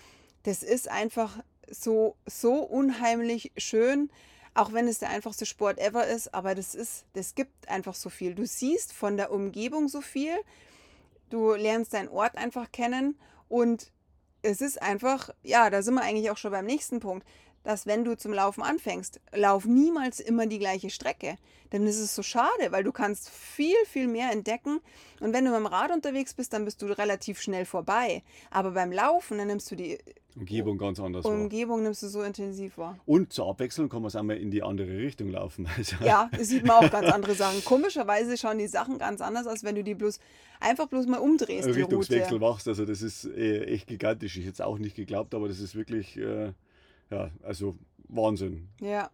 [0.45, 1.39] das ist einfach
[1.71, 4.11] so, so unheimlich schön,
[4.55, 8.11] auch wenn es der einfachste Sport ever ist, aber das ist, das gibt einfach so
[8.11, 8.35] viel.
[8.35, 10.37] Du siehst von der Umgebung so viel,
[11.31, 13.93] du lernst deinen Ort einfach kennen und
[14.43, 17.27] es ist einfach, ja, da sind wir eigentlich auch schon beim nächsten Punkt
[17.69, 21.37] dass wenn du zum Laufen anfängst, lauf niemals immer die gleiche Strecke.
[21.71, 24.81] Denn es ist so schade, weil du kannst viel, viel mehr entdecken.
[25.21, 28.23] Und wenn du mit dem Rad unterwegs bist, dann bist du relativ schnell vorbei.
[28.51, 29.99] Aber beim Laufen, dann nimmst du die
[30.35, 31.83] Umgebung ganz anders Umgebung wahr.
[31.83, 32.99] nimmst du so intensiv wahr.
[33.05, 35.69] Und zur Abwechslung kann man es einmal in die andere Richtung laufen.
[35.77, 37.63] Also ja, das sieht man auch ganz andere Sachen.
[37.67, 40.21] Komischerweise schauen die Sachen ganz anders aus, wenn du die bloß
[40.59, 41.69] einfach bloß mal umdrehst.
[41.69, 42.67] Richtungswechsel machst.
[42.67, 44.39] Also das ist äh, echt gigantisch.
[44.39, 46.17] Ich hätte es auch nicht geglaubt, aber das ist wirklich...
[46.17, 46.55] Äh
[47.11, 47.77] ja, also
[48.09, 48.69] Wahnsinn.
[48.81, 49.11] Ja.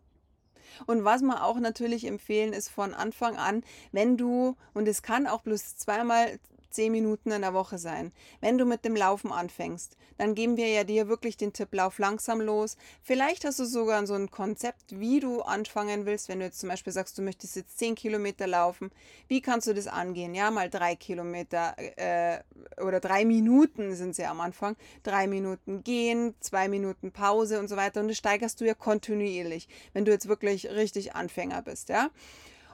[0.86, 5.26] Und was wir auch natürlich empfehlen, ist von Anfang an, wenn du, und es kann
[5.26, 6.38] auch bloß zweimal
[6.74, 8.12] zehn Minuten in der Woche sein.
[8.40, 11.98] Wenn du mit dem Laufen anfängst, dann geben wir ja dir wirklich den Tipp, lauf
[11.98, 12.76] langsam los.
[13.02, 16.68] Vielleicht hast du sogar so ein Konzept, wie du anfangen willst, wenn du jetzt zum
[16.68, 18.90] Beispiel sagst, du möchtest jetzt zehn Kilometer laufen.
[19.28, 20.34] Wie kannst du das angehen?
[20.34, 22.40] Ja, mal drei Kilometer äh,
[22.82, 24.76] oder drei Minuten sind sie am Anfang.
[25.02, 28.00] Drei Minuten gehen, zwei Minuten Pause und so weiter.
[28.00, 32.10] Und das steigerst du ja kontinuierlich, wenn du jetzt wirklich richtig Anfänger bist, ja.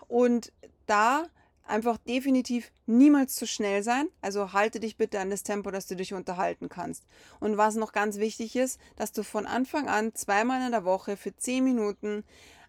[0.09, 0.53] Und
[0.87, 1.27] da
[1.71, 4.09] einfach definitiv niemals zu schnell sein.
[4.21, 7.07] Also halte dich bitte an das Tempo, dass du dich unterhalten kannst.
[7.39, 11.17] Und was noch ganz wichtig ist, dass du von Anfang an zweimal in der Woche
[11.17, 12.25] für zehn Minuten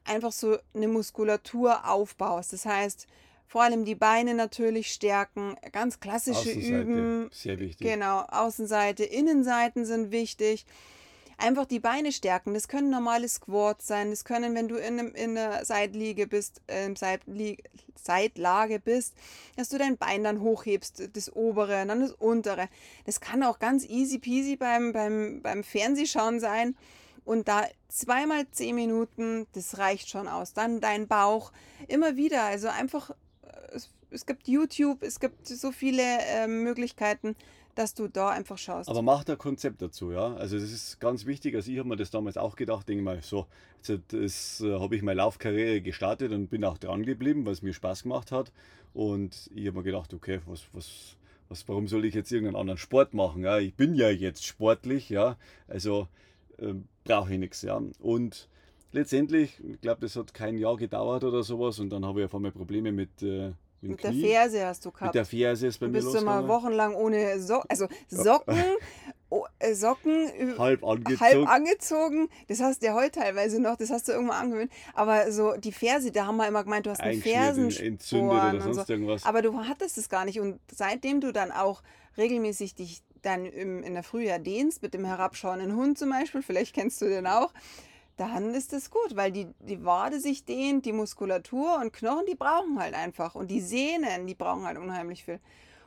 [0.05, 2.53] einfach so eine Muskulatur aufbaust.
[2.53, 3.07] Das heißt,
[3.47, 7.29] vor allem die Beine natürlich stärken, ganz klassische Üben.
[7.33, 7.85] Sehr wichtig.
[7.85, 10.65] Genau, Außenseite, Innenseiten sind wichtig
[11.41, 12.53] einfach die Beine stärken.
[12.53, 14.11] Das können normale Squats sein.
[14.11, 17.63] Das können, wenn du in, einem, in der Seitliege bist, äh, Seitliege,
[17.95, 19.13] Seitlage bist,
[19.57, 22.69] dass du dein Bein dann hochhebst, das obere, dann das untere.
[23.05, 26.75] Das kann auch ganz easy peasy beim, beim, beim Fernsehschauen sein.
[27.23, 30.53] Und da zweimal zehn Minuten, das reicht schon aus.
[30.53, 31.51] Dann dein Bauch
[31.87, 32.43] immer wieder.
[32.43, 33.11] Also einfach,
[33.43, 37.35] äh, es, es gibt YouTube, es gibt so viele äh, Möglichkeiten
[37.75, 38.89] dass du da einfach schaust.
[38.89, 40.33] Aber mach da Konzept dazu, ja.
[40.35, 41.55] Also das ist ganz wichtig.
[41.55, 43.47] Also ich habe mir das damals auch gedacht, denke mal, so,
[43.83, 47.73] jetzt äh, habe ich meine Laufkarriere gestartet und bin auch dran geblieben, weil es mir
[47.73, 48.51] Spaß gemacht hat.
[48.93, 51.15] Und ich habe mir gedacht, okay, was, was,
[51.49, 53.43] was, warum soll ich jetzt irgendeinen anderen Sport machen?
[53.43, 53.59] Ja?
[53.59, 55.37] Ich bin ja jetzt sportlich, ja.
[55.67, 56.07] Also
[56.57, 57.81] äh, brauche ich nichts, ja.
[57.99, 58.49] Und
[58.91, 62.35] letztendlich, ich glaube, das hat kein Jahr gedauert oder sowas und dann habe ich auf
[62.35, 65.07] einmal Probleme mit äh, mit, mit der Ferse hast du gehabt.
[65.07, 68.57] Mit der Ferse ist bei du mir bist du mal wochenlang ohne Socken, also Socken,
[69.59, 71.19] äh, Socken halb angezogen.
[71.19, 72.29] halb angezogen.
[72.47, 74.71] Das hast du ja heute teilweise noch, das hast du irgendwann angewöhnt.
[74.93, 78.87] Aber so die Ferse, da haben wir immer gemeint, du hast einen Fersensporn oder sonst
[78.87, 78.93] so.
[78.93, 79.25] irgendwas.
[79.25, 80.39] Aber du hattest es gar nicht.
[80.39, 81.81] Und seitdem du dann auch
[82.17, 86.73] regelmäßig dich dann im, in der Frühjahr dehnst, mit dem herabschauenden Hund zum Beispiel, vielleicht
[86.73, 87.53] kennst du den auch,
[88.17, 92.35] dann ist das gut, weil die, die Wade sich dehnt, die Muskulatur und Knochen, die
[92.35, 93.35] brauchen halt einfach.
[93.35, 95.39] Und die Sehnen, die brauchen halt unheimlich viel.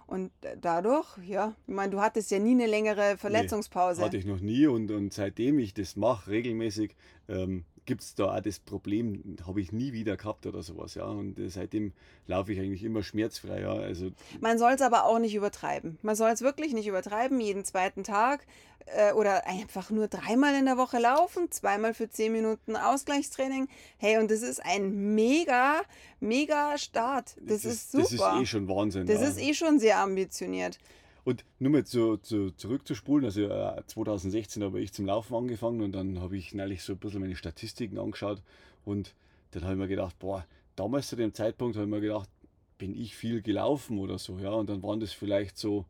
[0.07, 4.01] Und dadurch, ja, ich meine, du hattest ja nie eine längere Verletzungspause.
[4.01, 6.95] Nee, hatte ich noch nie und, und seitdem ich das mache, regelmäßig,
[7.29, 11.05] ähm, gibt es da auch das Problem, habe ich nie wieder gehabt oder sowas, ja.
[11.05, 11.93] Und äh, seitdem
[12.27, 13.73] laufe ich eigentlich immer schmerzfrei, ja.
[13.73, 15.99] Also, Man soll es aber auch nicht übertreiben.
[16.03, 18.47] Man soll es wirklich nicht übertreiben, jeden zweiten Tag
[18.87, 23.69] äh, oder einfach nur dreimal in der Woche laufen, zweimal für zehn Minuten Ausgleichstraining.
[23.99, 25.83] Hey, und das ist ein mega,
[26.21, 27.37] mega Start.
[27.41, 28.03] Das, das ist, super.
[28.03, 29.07] Das ist eh schon Wahnsinn.
[29.07, 29.29] Das ja.
[29.29, 30.79] ist eh schon sehr ambitioniert.
[31.25, 35.93] Und nur mal zu, zu, zurückzuspulen, also äh, 2016 habe ich zum Laufen angefangen und
[35.93, 38.43] dann habe ich neulich so ein bisschen meine Statistiken angeschaut
[38.85, 39.15] und
[39.53, 42.29] dann habe ich mir gedacht, boah, damals zu dem Zeitpunkt habe ich mir gedacht,
[42.77, 45.87] bin ich viel gelaufen oder so, ja, und dann waren das vielleicht so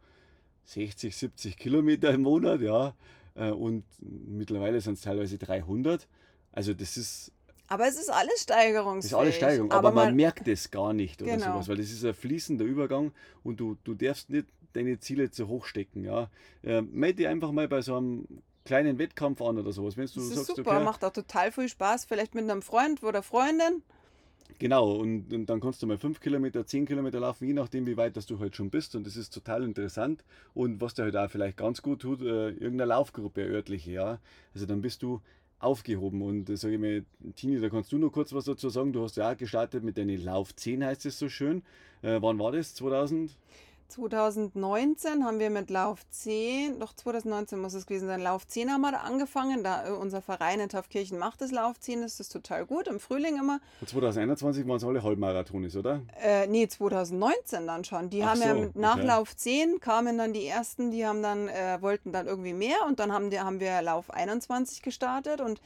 [0.67, 2.95] 60, 70 Kilometer im Monat, ja,
[3.35, 6.07] äh, und mittlerweile sind es teilweise 300.
[6.53, 7.33] Also das ist
[7.67, 9.11] aber es ist alles Steigerungsfähig.
[9.11, 11.55] Das ist alles Steigerung, aber, aber man, man, merkt es gar nicht oder genau.
[11.55, 15.49] sowas, weil das ist ein fließender Übergang und du, du darfst nicht deine Ziele zu
[15.49, 16.05] hoch stecken.
[16.05, 16.31] Ja.
[16.63, 18.27] Äh, melde dich einfach mal bei so einem
[18.65, 19.97] kleinen Wettkampf an oder sowas.
[19.97, 22.63] Wenn du das sagst, ist super, okay, macht auch total viel Spaß, vielleicht mit einem
[22.63, 23.83] Freund oder Freundin.
[24.59, 27.97] Genau, und, und, dann kannst du mal 5 Kilometer, 10 Kilometer laufen, je nachdem, wie
[27.97, 28.95] weit dass du halt schon bist.
[28.95, 30.25] Und das ist total interessant.
[30.55, 34.19] Und was dir halt auch vielleicht ganz gut tut, äh, irgendeine Laufgruppe, örtliche, ja.
[34.55, 35.21] Also dann bist du
[35.59, 36.23] aufgehoben.
[36.23, 38.93] Und äh, sage ich mal, Tini, da kannst du noch kurz was dazu sagen.
[38.93, 41.63] Du hast ja auch gestartet mit deinen Lauf 10, heißt es so schön.
[42.03, 42.75] Äh, wann war das?
[42.75, 43.37] 2000?
[43.89, 48.81] 2019 haben wir mit Lauf 10, doch 2019 muss es gewesen sein, Lauf 10 haben
[48.81, 49.63] wir da angefangen.
[49.63, 53.01] Da äh, unser Verein in Taufkirchen macht das Lauf 10, das ist total gut, im
[53.01, 53.61] Frühling immer.
[53.81, 56.03] Und 2021 waren es alle Halbmarathonis, oder?
[56.23, 58.11] Äh, nee, 2019 dann schon.
[58.11, 59.07] Die Ach haben so, ja nach okay.
[59.07, 62.99] Lauf 10 kamen dann die ersten, die haben dann, äh, wollten dann irgendwie mehr und
[63.01, 65.61] dann haben, die, haben wir Lauf 21 gestartet und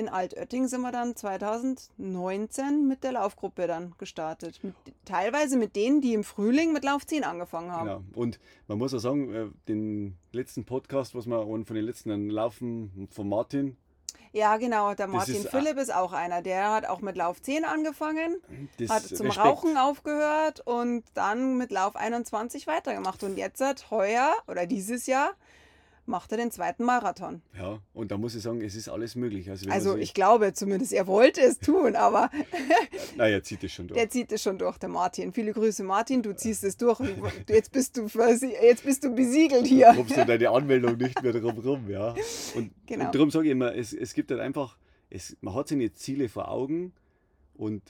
[0.00, 4.58] in Altötting sind wir dann 2019 mit der Laufgruppe dann gestartet.
[4.64, 7.86] Mit, teilweise mit denen, die im Frühling mit Lauf 10 angefangen haben.
[7.86, 8.02] Genau.
[8.14, 13.08] Und man muss auch sagen, äh, den letzten Podcast, was wir von den letzten Laufen
[13.12, 13.76] von Martin.
[14.32, 14.94] Ja, genau.
[14.94, 16.40] Der Martin ist, Philipp ist auch einer.
[16.40, 18.36] Der hat auch mit Lauf 10 angefangen,
[18.88, 19.46] hat zum Respekt.
[19.46, 23.22] Rauchen aufgehört und dann mit Lauf 21 weitergemacht.
[23.22, 25.32] Und jetzt hat heuer oder dieses Jahr
[26.10, 27.40] macht er den zweiten Marathon.
[27.56, 29.48] Ja, und da muss ich sagen, es ist alles möglich.
[29.48, 32.30] Also, also ich glaube zumindest, er wollte es tun, aber.
[33.16, 33.98] naja, er zieht es schon durch.
[33.98, 35.32] Der zieht es schon durch, der Martin.
[35.32, 37.00] Viele Grüße, Martin, du ziehst es durch.
[37.48, 39.92] Jetzt bist du, jetzt bist du besiegelt hier.
[39.92, 42.14] Du kommst du deine Anmeldung nicht mehr drum rum, ja.
[42.54, 43.06] Und, genau.
[43.06, 44.76] und darum sage ich immer, es, es gibt halt einfach
[45.10, 46.92] es, man hat seine Ziele vor Augen
[47.54, 47.82] und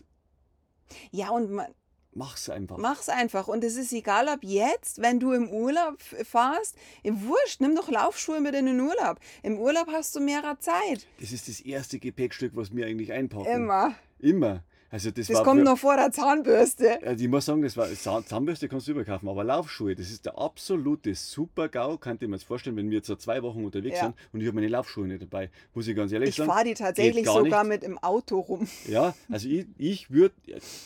[1.13, 1.67] Ja, und man,
[2.12, 2.77] mach's einfach.
[2.79, 3.49] Mach's einfach.
[3.49, 7.88] Und es ist egal, ob jetzt, wenn du im Urlaub fahrst, im Wurscht, nimm doch
[7.88, 9.18] Laufschuhe mit in den Urlaub.
[9.42, 11.07] Im Urlaub hast du mehr Zeit.
[11.20, 13.46] Das ist das erste Gepäckstück, was wir eigentlich einpacken.
[13.46, 13.94] Immer.
[14.18, 14.62] Immer.
[14.92, 17.00] Also das, Das kommt für- noch vor der Zahnbürste.
[17.07, 20.26] Also ich muss sagen, das war Zahn- Zahnbürste kannst du überkaufen, aber Laufschuhe, das ist
[20.26, 21.96] der absolute Super-GAU.
[21.98, 24.05] Kann ich mir jetzt vorstellen, wenn wir jetzt so zwei Wochen unterwegs Ja.
[24.07, 26.50] sind und ich habe meine Laufschuhe nicht dabei, muss ich ganz ehrlich Ich sagen.
[26.50, 27.68] fahre die tatsächlich gar sogar nicht.
[27.70, 28.66] mit im Auto rum.
[28.88, 30.35] Ja, also ich, ich würde,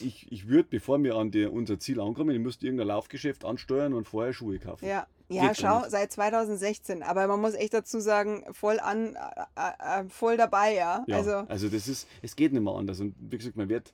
[0.01, 3.95] ich, ich würd, bevor wir an die, unser Ziel ankommen, ich müsste irgendein Laufgeschäft ansteuern
[3.95, 4.87] und vorher Schuhe kaufen.
[4.87, 5.07] Ja.
[5.31, 7.03] Ja, Geht schau, seit 2016.
[7.03, 9.17] Aber man muss echt dazu sagen, voll an,
[9.57, 11.03] äh, äh, voll dabei, ja.
[11.07, 13.01] Ja, Also, also, das ist, es geht nicht mehr anders.
[13.01, 13.94] Und wie gesagt, man wird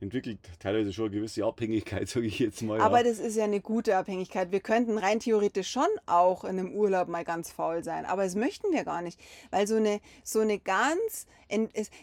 [0.00, 2.80] entwickelt teilweise schon eine gewisse Abhängigkeit, sage ich jetzt mal.
[2.80, 3.04] aber ja.
[3.04, 4.52] das ist ja eine gute Abhängigkeit.
[4.52, 8.34] Wir könnten rein theoretisch schon auch in einem Urlaub mal ganz faul sein, aber das
[8.34, 9.18] möchten wir gar nicht,
[9.50, 11.26] weil so eine so eine ganz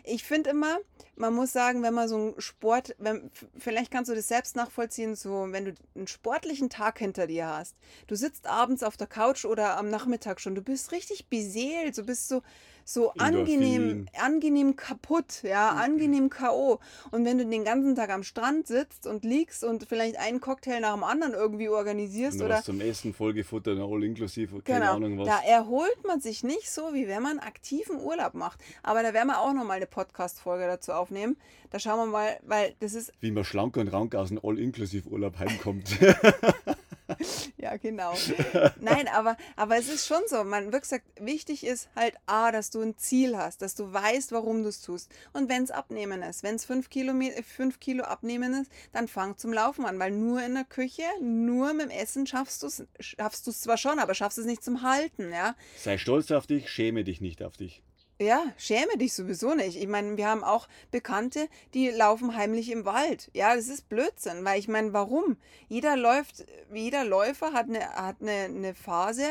[0.03, 0.77] ich finde immer,
[1.15, 5.15] man muss sagen, wenn man so einen Sport, wenn, vielleicht kannst du das selbst nachvollziehen,
[5.15, 7.75] so wenn du einen sportlichen Tag hinter dir hast,
[8.07, 12.05] du sitzt abends auf der Couch oder am Nachmittag schon, du bist richtig beseelt, du
[12.05, 12.41] bist so
[12.89, 14.09] so angenehm, Endorphin.
[14.21, 15.77] angenehm kaputt, ja, Mhm.
[15.79, 16.79] angenehm K.O.
[17.11, 20.79] Und wenn du den ganzen Tag am Strand sitzt und liegst und vielleicht einen Cocktail
[20.79, 25.27] nach dem anderen irgendwie organisierst oder zum Essen vollgefuttert, all inklusive, keine Genau, Ahnung was.
[25.27, 28.59] da erholt man sich nicht so, wie wenn man aktiven Urlaub macht.
[28.83, 31.37] Aber da werden wir auch nochmal eine Podcast-Folge dazu aufnehmen.
[31.69, 35.37] Da schauen wir mal, weil das ist, Wie man schlank und rank aus dem All-Inklusiv-Urlaub
[35.39, 35.97] heimkommt.
[37.57, 38.13] ja genau.
[38.79, 42.69] Nein, aber, aber es ist schon so, man wie gesagt, wichtig ist halt A, dass
[42.69, 45.11] du ein Ziel hast, dass du weißt, warum du es tust.
[45.33, 49.37] Und wenn es abnehmen ist, wenn es fünf Kilo, fünf Kilo abnehmen ist, dann fang
[49.37, 52.85] zum Laufen an, weil nur in der Küche, nur mit dem Essen schaffst du es
[52.99, 55.55] schaffst du's zwar schon, aber schaffst es nicht zum Halten, ja.
[55.77, 57.81] Sei stolz auf dich, schäme dich nicht auf dich.
[58.19, 59.77] Ja, schäme dich sowieso nicht.
[59.77, 63.29] Ich meine, wir haben auch Bekannte, die laufen heimlich im Wald.
[63.33, 65.37] Ja, das ist Blödsinn, weil ich meine, warum?
[65.67, 69.23] Jeder läuft, jeder Läufer hat eine, hat eine, eine Phase.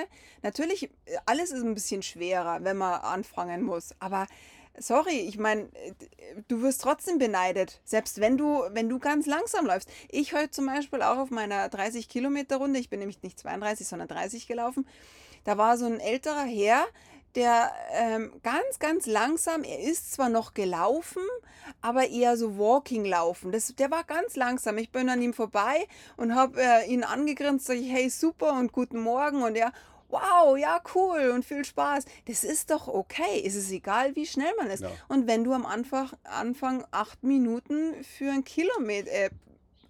[0.42, 0.88] Natürlich,
[1.25, 3.90] alles ist ein bisschen schwerer, wenn man anfangen muss.
[3.99, 4.29] Aber
[4.79, 5.68] sorry, ich meine,
[6.46, 9.90] du wirst trotzdem beneidet, selbst wenn du, wenn du ganz langsam läufst.
[10.11, 13.88] Ich heute zum Beispiel auch auf meiner 30 Kilometer Runde, ich bin nämlich nicht 32,
[13.88, 14.87] sondern 30 gelaufen.
[15.42, 16.87] Da war so ein älterer Herr,
[17.37, 21.22] der ähm, ganz, ganz langsam, er ist zwar noch gelaufen,
[21.81, 23.53] aber eher so Walking laufen.
[23.53, 24.79] Das, der war ganz langsam.
[24.79, 28.72] Ich bin an ihm vorbei und habe äh, ihn angegrinst, sage ich, hey, super und
[28.72, 29.42] guten Morgen.
[29.42, 29.72] Und er,
[30.09, 32.05] wow, ja, cool und viel Spaß.
[32.27, 33.42] Das ist doch okay.
[33.44, 34.83] Es ist egal, wie schnell man ist.
[34.83, 34.90] Ja.
[35.09, 39.31] Und wenn du am Anfang, Anfang acht Minuten für ein Kilometer, äh,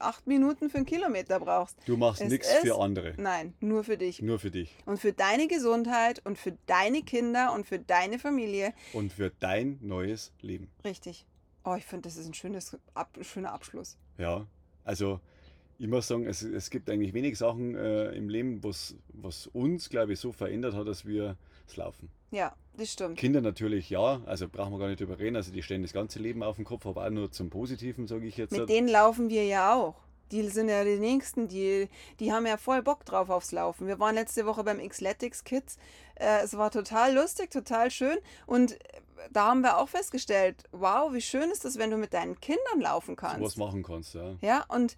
[0.00, 1.76] acht Minuten für einen Kilometer brauchst.
[1.86, 4.22] Du machst nichts für andere, Nein, nur für dich.
[4.22, 8.72] nur für dich Und für deine Gesundheit und für deine Kinder und für deine Familie.
[8.92, 10.68] und für dein neues Leben.
[10.84, 11.26] Richtig.
[11.64, 13.96] Oh, ich finde, das ist ein schönes, ab, schöner Abschluss.
[14.18, 14.46] Ja,
[14.84, 15.20] also
[15.78, 19.90] ich muss sagen, es, es gibt eigentlich wenig Sachen äh, im Leben, was, was uns,
[19.90, 22.10] glaube ich, so verändert hat, dass wir das Laufen.
[22.30, 23.18] Ja, das stimmt.
[23.18, 26.18] Kinder natürlich ja, also brauchen wir gar nicht drüber reden, also die stellen das ganze
[26.18, 28.52] Leben auf den Kopf, aber auch nur zum Positiven, sage ich jetzt.
[28.52, 29.94] Mit denen laufen wir ja auch.
[30.32, 33.86] Die sind ja die Nächsten, die, die haben ja voll Bock drauf aufs Laufen.
[33.86, 35.78] Wir waren letzte Woche beim Xletics Kids.
[36.16, 38.18] Äh, es war total lustig, total schön.
[38.44, 38.76] Und äh,
[39.30, 42.80] da haben wir auch festgestellt, wow, wie schön ist das, wenn du mit deinen Kindern
[42.80, 43.40] laufen kannst.
[43.40, 44.14] was machen kannst.
[44.14, 44.34] Ja.
[44.40, 44.96] Ja, und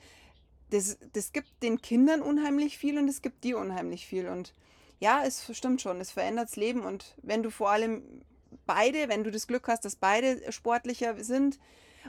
[0.71, 4.29] das, das gibt den Kindern unheimlich viel und es gibt dir unheimlich viel.
[4.29, 4.55] Und
[5.01, 6.83] ja, es stimmt schon, es verändert das Leben.
[6.83, 8.23] Und wenn du vor allem
[8.67, 11.59] beide, wenn du das Glück hast, dass beide sportlicher sind,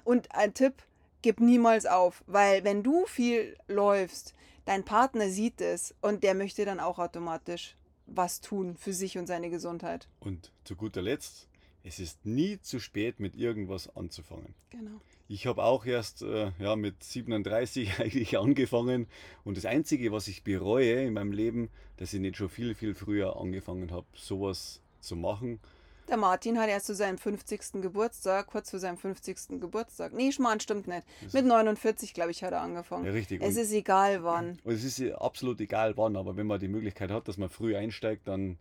[0.04, 0.84] und ein Tipp,
[1.22, 4.34] gib niemals auf, weil wenn du viel läufst,
[4.66, 7.76] dein Partner sieht es und der möchte dann auch automatisch
[8.06, 10.08] was tun für sich und seine Gesundheit.
[10.20, 11.48] Und zu guter Letzt,
[11.84, 14.56] es ist nie zu spät, mit irgendwas anzufangen.
[14.70, 15.00] Genau.
[15.32, 19.08] Ich habe auch erst äh, ja, mit 37 eigentlich angefangen
[19.44, 22.96] und das Einzige, was ich bereue in meinem Leben, dass ich nicht schon viel, viel
[22.96, 25.60] früher angefangen habe, sowas zu machen.
[26.08, 27.84] Der Martin hat erst zu seinem 50.
[27.84, 29.60] Geburtstag, kurz vor seinem 50.
[29.62, 30.12] Geburtstag.
[30.14, 31.04] Nee, Schmarrn, stimmt nicht.
[31.32, 33.06] Mit 49, glaube ich, hat er angefangen.
[33.06, 33.44] Ja, richtig.
[33.44, 34.58] Es Und- ist egal wann.
[34.64, 37.76] Und es ist absolut egal wann, aber wenn man die Möglichkeit hat, dass man früh
[37.76, 38.58] einsteigt, dann,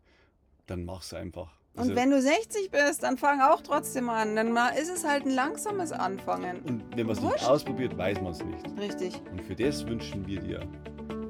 [0.66, 1.50] dann mach's einfach.
[1.78, 4.34] Also Und wenn du 60 bist, dann fang auch trotzdem an.
[4.36, 6.60] Dann ist es halt ein langsames Anfangen.
[6.66, 8.64] und wenn man es nicht ausprobiert, weiß man es nicht.
[8.78, 9.22] Richtig.
[9.30, 10.60] Und für das wünschen wir dir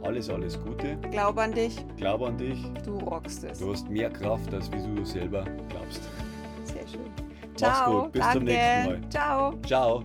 [0.02, 0.96] alles, alles Gute.
[1.11, 2.58] Glaub an dich, Glaube an dich.
[2.84, 3.58] du rockst es.
[3.58, 6.00] Du hast mehr Kraft, als wie du selber glaubst.
[6.64, 7.11] Sehr schön.
[7.61, 8.02] Mach's Ciao.
[8.04, 8.12] gut.
[8.12, 8.38] Bis danke.
[8.38, 9.11] zum nächsten Mal.
[9.11, 9.54] Ciao.
[9.66, 10.04] Ciao.